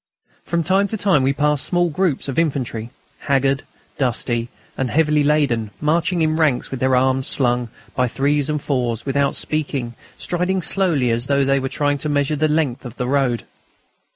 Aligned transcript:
From 0.43 0.63
time 0.63 0.87
to 0.87 0.97
time 0.97 1.21
we 1.21 1.31
passed 1.31 1.63
small 1.63 1.91
groups 1.91 2.27
of 2.27 2.39
infantry, 2.39 2.89
haggard, 3.19 3.61
dusty, 3.99 4.49
and 4.75 4.89
heavily 4.89 5.21
laden, 5.21 5.69
marching 5.79 6.23
in 6.23 6.37
ranks 6.37 6.71
with 6.71 6.79
their 6.79 6.95
arms 6.95 7.27
slung, 7.27 7.69
by 7.95 8.07
threes 8.07 8.49
or 8.49 8.57
fours, 8.57 9.05
without 9.05 9.35
speaking, 9.35 9.93
striding 10.17 10.63
slowly, 10.63 11.11
as 11.11 11.27
though 11.27 11.45
they 11.45 11.59
were 11.59 11.69
trying 11.69 11.99
to 11.99 12.09
measure 12.09 12.35
the 12.35 12.47
length 12.47 12.83
of 12.83 12.95
the 12.97 13.07
road. 13.07 13.43